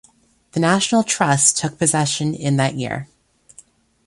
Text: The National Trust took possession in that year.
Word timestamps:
The 0.53 0.59
National 0.59 1.03
Trust 1.03 1.59
took 1.59 1.77
possession 1.77 2.33
in 2.33 2.57
that 2.57 2.73
year. 2.73 3.07